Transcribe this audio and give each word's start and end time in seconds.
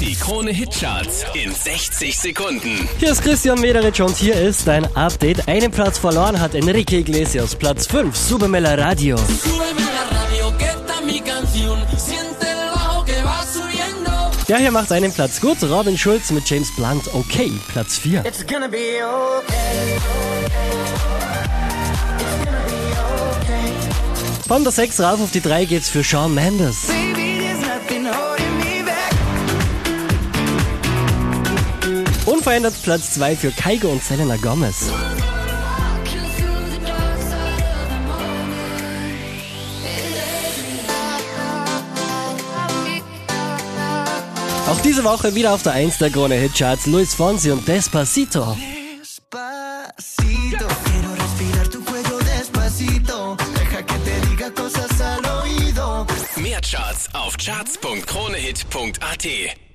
Die 0.00 0.14
Krone 0.14 0.50
Hitcharts 0.50 1.24
in 1.34 1.54
60 1.54 2.18
Sekunden. 2.18 2.88
Hier 2.98 3.12
ist 3.12 3.22
Christian 3.22 3.60
Mederich 3.60 4.02
und 4.02 4.16
hier 4.16 4.34
ist 4.34 4.66
dein 4.66 4.84
Update. 4.96 5.46
Einen 5.48 5.70
Platz 5.70 5.98
verloren 5.98 6.40
hat 6.40 6.54
Enrique 6.54 6.98
Iglesias, 6.98 7.54
Platz 7.54 7.86
5, 7.86 8.14
Subemela 8.16 8.74
Radio. 8.74 9.16
Der 14.48 14.58
hier 14.58 14.70
macht 14.70 14.92
einen 14.92 15.12
Platz 15.12 15.40
gut, 15.40 15.62
Robin 15.62 15.96
Schulz 15.96 16.30
mit 16.30 16.48
James 16.48 16.74
Blunt, 16.76 17.08
okay, 17.14 17.52
Platz 17.68 17.96
4. 17.98 18.24
It's 18.24 18.46
gonna 18.46 18.68
be 18.68 19.00
okay. 19.38 19.98
Von 24.46 24.62
der 24.62 24.72
6 24.72 25.00
rauf 25.00 25.20
auf 25.20 25.32
die 25.32 25.40
3 25.40 25.64
geht's 25.64 25.88
für 25.88 26.04
Shawn 26.04 26.32
Mendes. 26.32 26.86
Baby, 26.86 27.35
Unverändert 32.46 32.80
Platz 32.80 33.10
2 33.14 33.34
für 33.34 33.50
Kaigo 33.50 33.88
und 33.88 34.04
Selena 34.04 34.36
Gomez. 34.36 34.88
Auch 44.68 44.80
diese 44.82 45.02
Woche 45.02 45.34
wieder 45.34 45.54
auf 45.54 45.64
der 45.64 45.72
1 45.72 45.98
der 45.98 46.10
Krone 46.10 46.36
Hitcharts 46.36 46.86
Luis 46.86 47.14
Fonsi 47.14 47.50
und 47.50 47.66
Despacito. 47.66 48.56
Despacito, 49.00 50.68
quiero 50.84 51.14
respirar 51.14 51.68
tu 51.68 51.82
cuello 51.82 52.20
despacito. 52.20 53.36
Deja 53.56 53.82
que 53.82 53.98
te 54.04 54.20
diga 54.28 54.52
cosas 54.52 55.00
al 55.00 55.20
oído. 55.42 56.06
Mehr 56.36 56.60
Charts 56.60 57.08
auf 57.12 57.36
charts.kronehit.at. 57.38 59.65